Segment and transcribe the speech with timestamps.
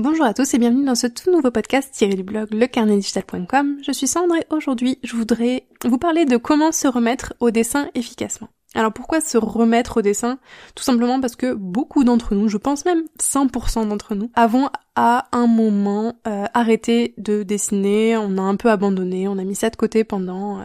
[0.00, 3.78] Bonjour à tous et bienvenue dans ce tout nouveau podcast tiré du blog lecarnetdigital.com.
[3.84, 7.88] Je suis Sandre et aujourd'hui je voudrais vous parler de comment se remettre au dessin
[7.96, 8.46] efficacement.
[8.76, 10.38] Alors pourquoi se remettre au dessin?
[10.76, 15.26] Tout simplement parce que beaucoup d'entre nous, je pense même 100% d'entre nous, avons à
[15.32, 19.68] un moment euh, arrêté de dessiner, on a un peu abandonné, on a mis ça
[19.68, 20.64] de côté pendant euh,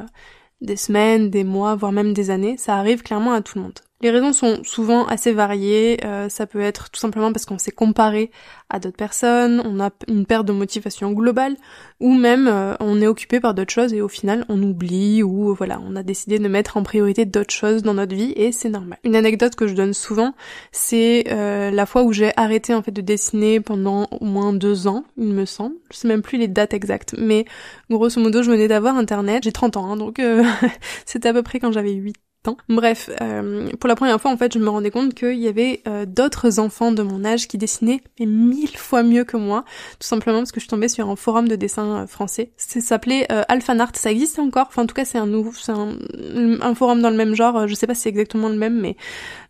[0.62, 2.58] des semaines, des mois, voire même des années.
[2.58, 3.80] Ça arrive clairement à tout le monde.
[4.04, 5.98] Les raisons sont souvent assez variées.
[6.04, 8.32] Euh, ça peut être tout simplement parce qu'on s'est comparé
[8.70, 11.56] à d'autres personnes, on a une perte de motivation globale,
[12.02, 15.54] ou même euh, on est occupé par d'autres choses et au final on oublie ou
[15.54, 18.68] voilà on a décidé de mettre en priorité d'autres choses dans notre vie et c'est
[18.68, 19.00] normal.
[19.06, 20.34] Une anecdote que je donne souvent,
[20.74, 24.88] c'est euh, la fois où j'ai arrêté en fait de dessiner pendant au moins deux
[24.88, 25.76] ans, il me semble.
[25.92, 27.46] Je sais même plus les dates exactes, mais
[27.90, 29.44] grosso modo je venais d'avoir internet.
[29.44, 30.22] J'ai 30 ans, hein, donc
[31.06, 32.18] c'était à peu près quand j'avais 8
[32.68, 35.82] Bref, euh, pour la première fois, en fait, je me rendais compte qu'il y avait
[35.88, 39.64] euh, d'autres enfants de mon âge qui dessinaient mais mille fois mieux que moi,
[40.00, 42.52] tout simplement parce que je tombée sur un forum de dessin euh, français.
[42.58, 44.68] Ça s'appelait Alphanart, ça existe encore?
[44.68, 45.98] Enfin, en tout cas, c'est un nouveau, c'est un,
[46.62, 47.68] un, forum dans le même genre.
[47.68, 48.98] Je sais pas si c'est exactement le même, mais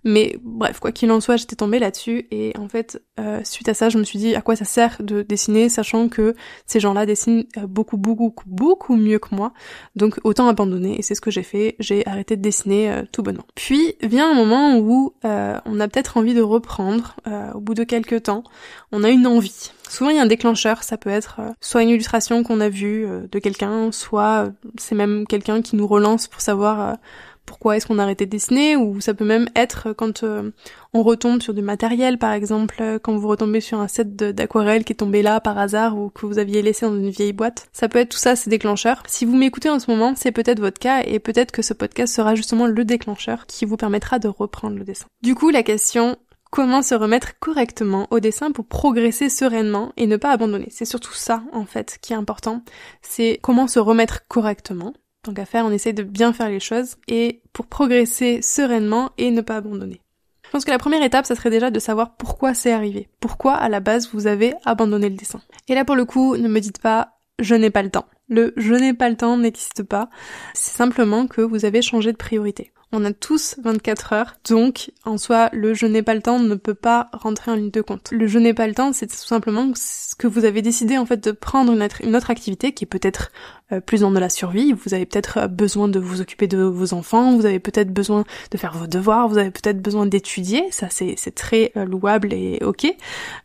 [0.06, 3.02] mais bref, quoi qu'il en soit, j'étais tombée là-dessus et en fait,
[3.46, 6.36] suite à ça, je me suis dit à quoi ça sert de dessiner, sachant que
[6.66, 9.54] ces gens-là dessinent beaucoup, beaucoup, beaucoup mieux que moi.
[9.96, 11.78] Donc autant abandonner et c'est ce que j'ai fait.
[11.80, 13.46] J'ai arrêté de dessiner euh, tout bonnement.
[13.56, 17.74] Puis vient un moment où euh, on a peut-être envie de reprendre, euh, au bout
[17.74, 18.44] de quelques temps,
[18.92, 19.72] on a une envie.
[19.90, 23.08] Souvent il y a un déclencheur, ça peut être soit une illustration qu'on a vue
[23.32, 26.98] de quelqu'un, soit c'est même quelqu'un qui nous relance pour savoir
[27.46, 30.52] pourquoi est-ce qu'on a de dessiner, ou ça peut même être quand euh,
[30.94, 34.84] on retombe sur du matériel, par exemple, euh, quand vous retombez sur un set d'aquarelle
[34.84, 37.68] qui est tombé là par hasard ou que vous aviez laissé dans une vieille boîte.
[37.72, 39.04] Ça peut être tout ça, ces déclencheurs.
[39.08, 42.14] Si vous m'écoutez en ce moment, c'est peut-être votre cas et peut-être que ce podcast
[42.14, 45.06] sera justement le déclencheur qui vous permettra de reprendre le dessin.
[45.22, 46.18] Du coup, la question
[46.54, 50.68] comment se remettre correctement au dessin pour progresser sereinement et ne pas abandonner?
[50.70, 52.62] C'est surtout ça, en fait, qui est important.
[53.02, 56.98] C'est comment se remettre correctement Tant qu'à faire, on essaie de bien faire les choses
[57.08, 60.02] et pour progresser sereinement et ne pas abandonner.
[60.46, 63.08] Je pense que la première étape, ça serait déjà de savoir pourquoi c'est arrivé.
[63.20, 65.42] Pourquoi, à la base, vous avez abandonné le dessin.
[65.68, 68.06] Et là, pour le coup, ne me dites pas je n'ai pas le temps.
[68.30, 70.10] Le je n'ai pas le temps n'existe pas.
[70.54, 72.72] C'est simplement que vous avez changé de priorité.
[72.96, 76.54] On a tous 24 heures, donc en soi, le je n'ai pas le temps ne
[76.54, 78.12] peut pas rentrer en ligne de compte.
[78.12, 81.06] Le je n'ai pas le temps, c'est tout simplement ce que vous avez décidé en
[81.08, 83.32] fait de prendre une, autre activité qui est peut-être
[83.72, 84.74] euh, plus dans de la survie.
[84.74, 88.26] Vous avez peut-être euh, besoin de vous occuper de vos enfants, vous avez peut-être besoin
[88.52, 92.60] de faire vos devoirs, vous avez peut-être besoin d'étudier, ça c'est très euh, louable et
[92.62, 92.86] ok.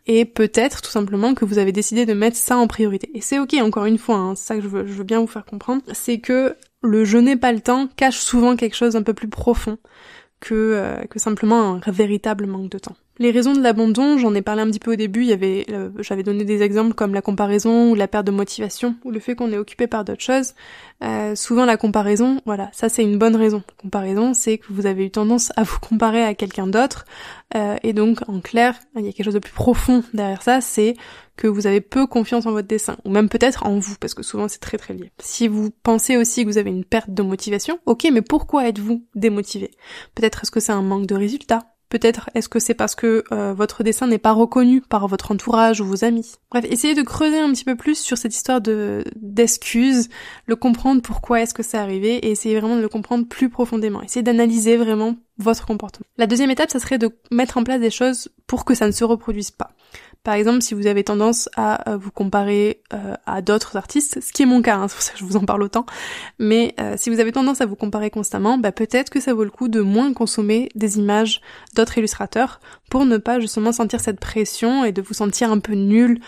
[0.05, 3.09] Et peut-être tout simplement que vous avez décidé de mettre ça en priorité.
[3.15, 5.81] Et c'est ok, encore une fois, hein, ça que je veux bien vous faire comprendre,
[5.91, 9.29] c'est que le je n'ai pas le temps cache souvent quelque chose d'un peu plus
[9.29, 9.77] profond
[10.39, 12.95] que, euh, que simplement un véritable manque de temps.
[13.21, 16.45] Les raisons de l'abandon, j'en ai parlé un petit peu au début, euh, j'avais donné
[16.45, 19.57] des exemples comme la comparaison ou la perte de motivation ou le fait qu'on est
[19.57, 20.53] occupé par d'autres choses.
[21.03, 23.61] Euh, souvent la comparaison, voilà, ça c'est une bonne raison.
[23.75, 27.03] Comparaison, c'est que vous avez eu tendance à vous comparer à quelqu'un d'autre
[27.57, 30.61] euh, et donc en clair, il y a quelque chose de plus profond derrière ça,
[30.61, 30.93] c'est
[31.35, 34.23] que vous avez peu confiance en votre dessin, ou même peut-être en vous, parce que
[34.23, 35.11] souvent c'est très très lié.
[35.19, 39.03] Si vous pensez aussi que vous avez une perte de motivation, ok, mais pourquoi êtes-vous
[39.13, 39.71] démotivé?
[40.15, 43.53] Peut-être est-ce que c'est un manque de résultats Peut-être est-ce que c'est parce que euh,
[43.53, 46.35] votre dessin n'est pas reconnu par votre entourage ou vos amis?
[46.51, 50.09] Bref, essayez de creuser un petit peu plus sur cette histoire de d'excuses,
[50.45, 54.03] le comprendre pourquoi est-ce que c'est arrivé et essayez vraiment de le comprendre plus profondément.
[54.03, 56.05] Essayez d'analyser vraiment votre comportement.
[56.17, 58.91] La deuxième étape, ça serait de mettre en place des choses pour que ça ne
[58.91, 59.71] se reproduise pas.
[60.29, 64.31] Par exemple, si vous avez tendance à euh, vous comparer euh, à d'autres artistes, ce
[64.31, 65.87] qui est mon cas, hein, c'est pour ça que je vous en parle autant,
[66.37, 69.43] mais euh, si vous avez tendance à vous comparer constamment, bah, peut-être que ça vaut
[69.43, 71.41] le coup de moins consommer des images
[71.75, 72.59] d'autres illustrateurs
[72.91, 76.19] pour ne pas justement sentir cette pression et de vous sentir un peu nul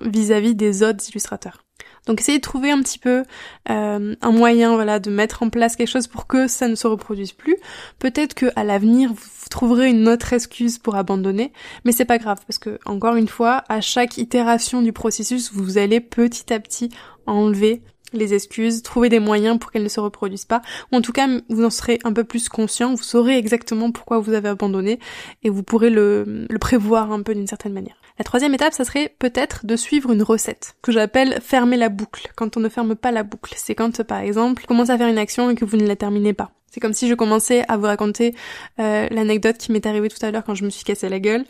[0.00, 1.67] vis-à-vis -vis des autres illustrateurs.
[2.08, 3.22] Donc essayez de trouver un petit peu
[3.70, 6.86] euh, un moyen, voilà, de mettre en place quelque chose pour que ça ne se
[6.86, 7.56] reproduise plus.
[7.98, 11.52] Peut-être que à l'avenir vous trouverez une autre excuse pour abandonner,
[11.84, 15.78] mais c'est pas grave parce que encore une fois, à chaque itération du processus, vous
[15.78, 16.90] allez petit à petit
[17.26, 17.82] enlever
[18.12, 20.62] les excuses, trouver des moyens pour qu'elles ne se reproduisent pas,
[20.92, 24.18] ou en tout cas vous en serez un peu plus conscient, vous saurez exactement pourquoi
[24.18, 24.98] vous avez abandonné
[25.42, 27.96] et vous pourrez le, le prévoir un peu d'une certaine manière.
[28.18, 32.32] La troisième étape, ça serait peut-être de suivre une recette, que j'appelle fermer la boucle,
[32.34, 33.54] quand on ne ferme pas la boucle.
[33.56, 35.94] C'est quand, par exemple, vous commencez à faire une action et que vous ne la
[35.94, 36.50] terminez pas.
[36.70, 38.34] C'est comme si je commençais à vous raconter
[38.78, 41.44] euh, l'anecdote qui m'est arrivée tout à l'heure quand je me suis cassé la gueule,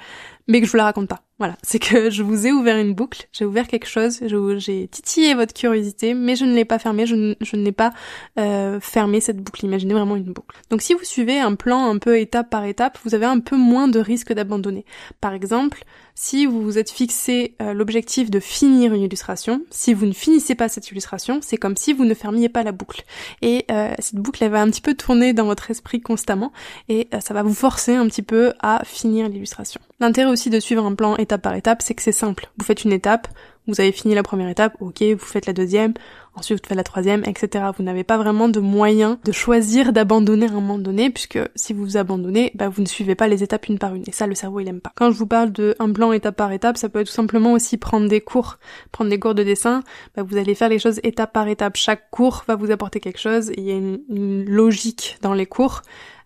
[0.46, 1.22] mais que je vous la raconte pas.
[1.38, 4.20] Voilà, c'est que je vous ai ouvert une boucle, j'ai ouvert quelque chose,
[4.58, 7.92] j'ai titillé votre curiosité, mais je ne l'ai pas fermé, je, ne, n'ai pas
[8.38, 9.64] euh, fermé cette boucle.
[9.64, 10.56] Imaginez vraiment une boucle.
[10.70, 13.56] Donc si vous suivez un plan un peu étape par étape, vous avez un peu
[13.56, 14.84] moins de risque d'abandonner.
[15.20, 15.84] Par exemple,
[16.20, 20.56] si vous vous êtes fixé euh, l'objectif de finir une illustration, si vous ne finissez
[20.56, 23.04] pas cette illustration, c'est comme si vous ne fermiez pas la boucle.
[23.40, 26.52] Et euh, cette boucle, elle va un petit peu tourner dans votre esprit constamment,
[26.88, 29.80] et euh, ça va vous forcer un petit peu à finir l'illustration.
[30.00, 32.50] L'intérêt aussi de suivre un plan étape par étape, c'est que c'est simple.
[32.58, 33.28] Vous faites une étape,
[33.68, 35.92] vous avez fini la première étape, ok, vous faites la deuxième,
[36.34, 37.66] ensuite vous faites la troisième, etc.
[37.76, 41.74] Vous n'avez pas vraiment de moyen de choisir d'abandonner à un moment donné, puisque si
[41.74, 44.04] vous vous abandonnez, bah, vous ne suivez pas les étapes une par une.
[44.06, 44.92] Et ça, le cerveau, il aime pas.
[44.96, 47.52] Quand je vous parle de un plan étape par étape, ça peut être tout simplement
[47.52, 48.58] aussi prendre des cours.
[48.90, 49.82] Prendre des cours de dessin,
[50.16, 51.76] bah, vous allez faire les choses étape par étape.
[51.76, 55.82] Chaque cours va vous apporter quelque chose, il y a une logique dans les cours.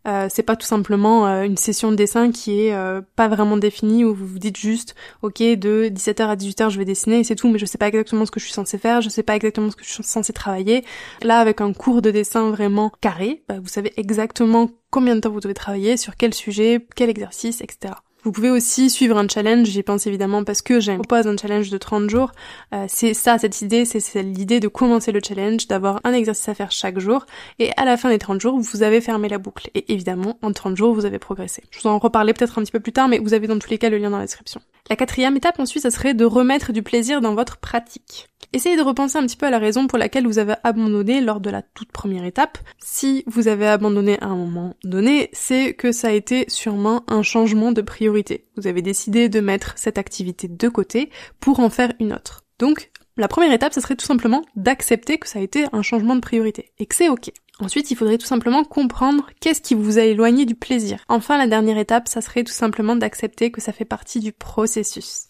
[0.06, 3.56] Euh, c'est pas tout simplement euh, une session de dessin qui est euh, pas vraiment
[3.56, 7.25] définie où vous vous dites juste ok de 17h à 18h je vais dessiner et
[7.25, 9.22] c'est tout mais je sais pas exactement ce que je suis censé faire, je sais
[9.22, 10.84] pas exactement ce que je suis censé travailler.
[11.22, 15.31] Là avec un cours de dessin vraiment carré, bah, vous savez exactement combien de temps
[15.31, 17.94] vous devez travailler, sur quel sujet, quel exercice, etc.
[18.25, 21.71] Vous pouvez aussi suivre un challenge, j'y pense évidemment parce que j'ai propose un challenge
[21.71, 22.31] de 30 jours.
[22.73, 26.55] Euh, c'est ça, cette idée, c'est l'idée de commencer le challenge, d'avoir un exercice à
[26.55, 27.27] faire chaque jour,
[27.59, 29.71] et à la fin des 30 jours, vous avez fermé la boucle.
[29.75, 31.65] Et évidemment, en 30 jours, vous avez progressé.
[31.73, 33.71] Je vous en reparler peut-être un petit peu plus tard, mais vous avez dans tous
[33.71, 34.61] les cas le lien dans la description.
[34.90, 38.29] La quatrième étape ensuite, ça serait de remettre du plaisir dans votre pratique.
[38.52, 41.40] Essayez de repenser un petit peu à la raison pour laquelle vous avez abandonné lors
[41.40, 42.58] de la toute première étape.
[42.79, 47.23] Si vous avez abandonné à un moment donné, c'est que ça a été sûrement un
[47.23, 48.44] changement de priorité.
[48.56, 51.08] Vous avez décidé de mettre cette activité de côté
[51.40, 52.44] pour en faire une autre.
[52.58, 52.90] Donc,
[53.23, 56.21] la première étape, ça serait tout simplement d'accepter que ça a été un changement de
[56.21, 57.31] priorité et que c'est ok.
[57.61, 60.99] Ensuite, il faudrait tout simplement comprendre qu'est-ce qui vous a éloigné du plaisir.
[61.09, 65.29] Enfin, la dernière étape, ça serait tout simplement d'accepter que ça fait partie du processus.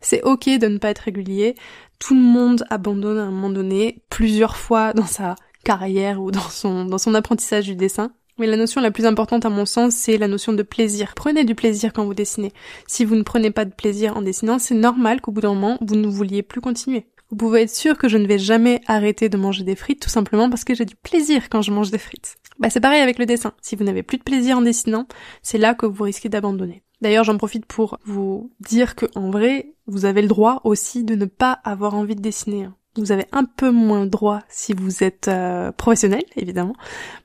[0.00, 1.54] C'est ok de ne pas être régulier.
[2.00, 6.40] Tout le monde abandonne à un moment donné, plusieurs fois dans sa carrière ou dans
[6.40, 8.10] son, dans son apprentissage du dessin.
[8.38, 11.12] Mais la notion la plus importante à mon sens, c'est la notion de plaisir.
[11.14, 12.52] Prenez du plaisir quand vous dessinez.
[12.88, 15.78] Si vous ne prenez pas de plaisir en dessinant, c'est normal qu'au bout d'un moment,
[15.80, 17.06] vous ne vouliez plus continuer.
[17.30, 20.08] Vous pouvez être sûr que je ne vais jamais arrêter de manger des frites tout
[20.08, 22.36] simplement parce que j'ai du plaisir quand je mange des frites.
[22.58, 23.52] Bah c'est pareil avec le dessin.
[23.60, 25.06] Si vous n'avez plus de plaisir en dessinant,
[25.42, 26.82] c'est là que vous risquez d'abandonner.
[27.00, 31.14] D'ailleurs, j'en profite pour vous dire que en vrai, vous avez le droit aussi de
[31.14, 32.68] ne pas avoir envie de dessiner.
[32.96, 36.74] Vous avez un peu moins droit si vous êtes euh, professionnel, évidemment,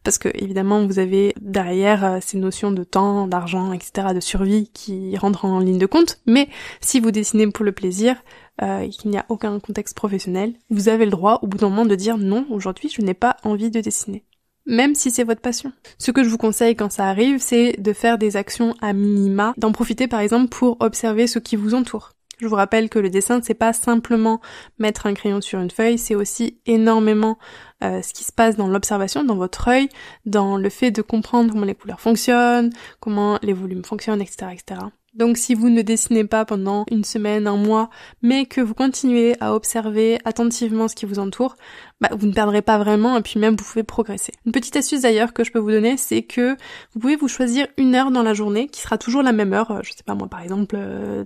[0.04, 4.70] parce que évidemment vous avez derrière euh, ces notions de temps, d'argent, etc., de survie
[4.74, 6.20] qui rentrent en ligne de compte.
[6.28, 6.48] Mais
[6.80, 8.18] si vous dessinez pour le plaisir,
[8.62, 11.70] euh, et qu'il n'y a aucun contexte professionnel, vous avez le droit au bout d'un
[11.70, 14.26] moment de dire non, aujourd'hui je n'ai pas envie de dessiner.
[14.66, 15.74] Même si c'est votre passion.
[15.98, 19.54] Ce que je vous conseille quand ça arrive, c'est de faire des actions à minima,
[19.58, 22.12] d'en profiter par exemple pour observer ce qui vous entoure.
[22.40, 24.42] Je vous rappelle que le dessin, c'est pas simplement
[24.80, 27.38] mettre un crayon sur une feuille, c'est aussi énormément
[27.84, 29.90] euh, ce qui se passe dans l'observation, dans votre œil,
[30.26, 34.82] dans le fait de comprendre comment les couleurs fonctionnent, comment les volumes fonctionnent, etc., etc.
[35.14, 37.92] Donc si vous ne dessinez pas pendant une semaine, un mois,
[38.24, 41.56] mais que vous continuez à observer attentivement ce qui vous entoure,
[42.04, 44.34] bah, vous ne perdrez pas vraiment et puis même vous pouvez progresser.
[44.46, 46.58] Une petite astuce d'ailleurs que je peux vous donner, c'est que
[46.94, 49.72] vous pouvez vous choisir une heure dans la journée qui sera toujours la même heure,
[49.72, 50.76] euh, je sais pas moi par exemple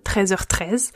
[0.06, 0.92] 13h13,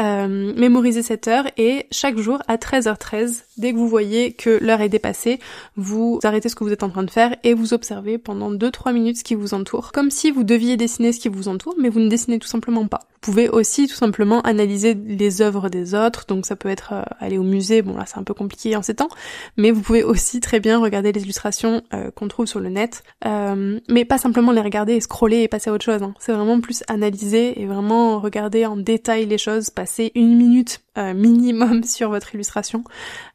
[0.00, 4.58] euh, euh, mémorisez cette heure et chaque jour à 13h13, dès que vous voyez que
[4.60, 5.38] l'heure est dépassée,
[5.76, 8.92] vous arrêtez ce que vous êtes en train de faire et vous observez pendant 2-3
[8.92, 11.88] minutes ce qui vous entoure, comme si vous deviez dessiner ce qui vous entoure, mais
[11.88, 13.00] vous ne dessinez tout simplement pas.
[13.22, 17.02] Vous pouvez aussi tout simplement analyser les œuvres des autres, donc ça peut être euh,
[17.18, 19.10] aller au musée, bon là c'est un peu compliqué en ces temps,
[19.58, 23.02] mais vous pouvez aussi très bien regarder les illustrations euh, qu'on trouve sur le net,
[23.26, 26.14] euh, mais pas simplement les regarder et scroller et passer à autre chose, hein.
[26.18, 31.82] c'est vraiment plus analyser et vraiment regarder en détail les choses, passer une minute minimum
[31.84, 32.84] sur votre illustration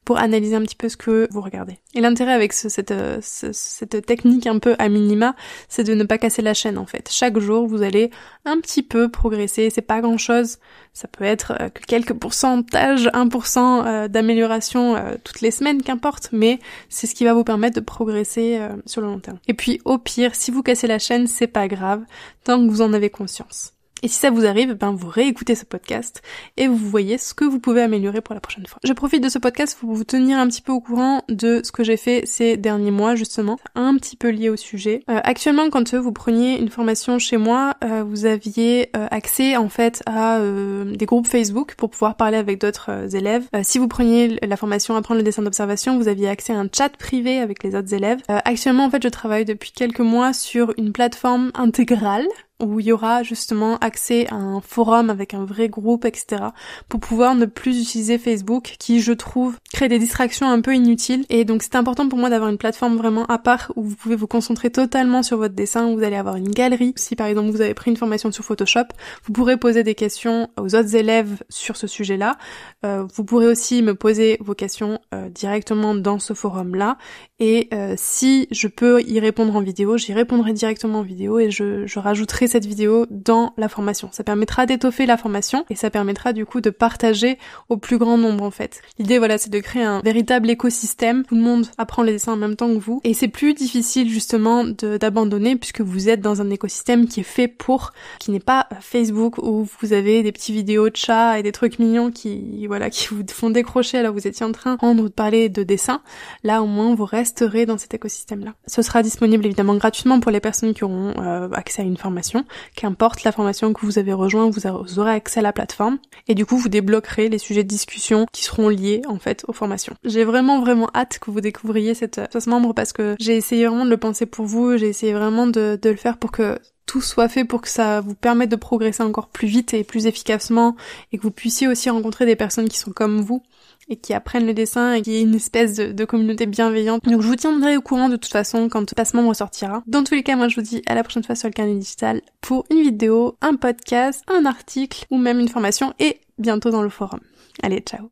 [0.04, 1.80] pour analyser un petit peu ce que vous regardez.
[1.94, 5.36] Et l'intérêt avec cette, cette technique un peu à minima,
[5.68, 7.10] c'est de ne pas casser la chaîne en fait.
[7.12, 8.12] Chaque jour, vous allez
[8.46, 10.58] un petit peu progresser c'est pas grand chose.
[10.94, 16.30] Ça peut être euh, que quelques pourcentages, 1% euh, d'amélioration euh, toutes les semaines, qu'importe,
[16.32, 16.60] mais
[16.90, 19.40] c'est ce qui va vous permettre de progresser sur le long terme.
[19.48, 22.04] Et puis au pire, si vous cassez la chaîne, c'est pas grave,
[22.44, 23.75] tant que vous en avez conscience.
[24.04, 26.22] Et si ça vous arrive, ben vous réécoutez ce podcast
[26.58, 28.80] et vous voyez ce que vous pouvez améliorer pour la prochaine fois.
[28.84, 31.72] Je profite de ce podcast pour vous tenir un petit peu au courant de ce
[31.72, 35.02] que j'ai fait ces derniers mois justement, un petit peu lié au sujet.
[35.10, 39.70] Euh, actuellement, quand euh, vous preniez une formation chez moi, euh, vous aviez accès en
[39.70, 43.48] fait à des groupes Facebook pour pouvoir parler avec d'autres élèves.
[43.64, 46.90] si vous preniez la formation apprendre le dessin d'observation, vous aviez accès à un chat
[46.90, 48.22] privé avec les autres élèves.
[48.28, 52.28] actuellement, en fait, je travaille depuis quelques mois sur une plateforme intégrale
[52.62, 56.42] où il y aura justement accès à un forum avec un vrai groupe, etc.
[56.88, 61.26] pour pouvoir ne plus utiliser Facebook qui, je trouve, crée des distractions un peu inutiles.
[61.30, 64.16] Et donc c'est important pour moi d'avoir une plateforme vraiment à part où vous pouvez
[64.16, 66.94] vous concentrer totalement sur votre dessin, où vous allez avoir une galerie.
[66.96, 68.88] Si par exemple vous avez pris une formation sur Photoshop,
[69.26, 72.38] vous pourrez poser des questions aux autres élèves sur ce sujet-là.
[72.86, 76.98] Euh, vous pourrez aussi me poser vos questions euh, directement dans ce forum-là.
[77.40, 81.52] Et euh, si je peux y répondre en vidéo, j'y répondrai directement en vidéo et
[81.52, 84.10] je, je rajouterai cette vidéo dans la formation.
[84.12, 87.38] Ça permettra d'étoffer la formation et ça permettra du coup de partager
[87.70, 88.82] au plus grand nombre en fait.
[89.00, 91.24] L'idée voilà c'est de créer un véritable écosystème.
[91.26, 94.10] Tout le monde apprend les dessins en même temps que vous et c'est plus difficile
[94.10, 98.68] justement d'abandonner puisque vous êtes dans un écosystème qui est fait pour, qui n'est pas
[98.82, 102.90] Facebook où vous avez des petits vidéos de chats et des trucs mignons qui voilà
[102.90, 106.02] qui vous font décrocher alors vous étiez en train de parler de dessin.
[106.44, 108.54] Là au moins vous resterez dans cet écosystème là.
[108.68, 112.35] Ce sera disponible évidemment gratuitement pour les personnes qui auront euh, accès à une formation
[112.76, 115.98] Qu'importe la formation que vous avez rejoint, vous aurez accès à la plateforme.
[116.28, 119.54] Et du coup, vous débloquerez les sujets de discussion qui seront liés, en fait, aux
[119.54, 119.94] formations.
[120.04, 123.86] J'ai vraiment, vraiment hâte que vous découvriez cette, ce membre parce que j'ai essayé vraiment
[123.86, 124.78] de le penser pour vous.
[124.78, 128.02] J'ai essayé vraiment de, de le faire pour que tout soit fait pour que ça
[128.02, 130.76] vous permette de progresser encore plus vite et plus efficacement
[131.12, 133.42] et que vous puissiez aussi rencontrer des personnes qui sont comme vous
[133.88, 137.04] et qui apprennent le dessin et qui est une espèce de, communauté bienveillante.
[137.06, 139.84] Donc je vous tiendrai au courant de toute façon quand le placement ressortira.
[139.88, 141.76] Dans tous les cas, moi je vous dis à la prochaine fois sur le carnet
[141.76, 146.84] digital pour une vidéo, un podcast, un article ou même une formation et bientôt dans
[146.84, 147.20] le forum.
[147.64, 148.10] Allez, ciao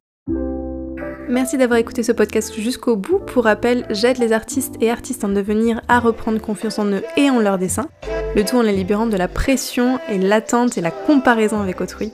[1.30, 3.20] Merci d'avoir écouté ce podcast jusqu'au bout.
[3.20, 7.30] Pour rappel, j'aide les artistes et artistes en devenir à reprendre confiance en eux et
[7.30, 7.88] en leur dessin,
[8.36, 12.12] le tout en les libérant de la pression et l'attente et la comparaison avec autrui.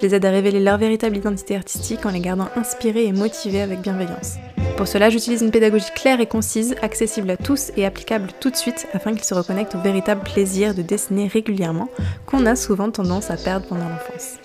[0.00, 3.60] Je les aide à révéler leur véritable identité artistique en les gardant inspirés et motivés
[3.60, 4.36] avec bienveillance.
[4.78, 8.56] Pour cela, j'utilise une pédagogie claire et concise, accessible à tous et applicable tout de
[8.56, 11.90] suite afin qu'ils se reconnectent au véritable plaisir de dessiner régulièrement
[12.24, 14.38] qu'on a souvent tendance à perdre pendant l'enfance.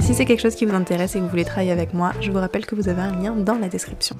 [0.00, 2.30] Si c'est quelque chose qui vous intéresse et que vous voulez travailler avec moi, je
[2.30, 4.16] vous rappelle que vous avez un lien dans la description.